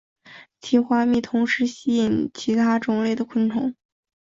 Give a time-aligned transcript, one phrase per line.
[0.59, 3.75] 其花蜜同时吸引其他种类的昆虫。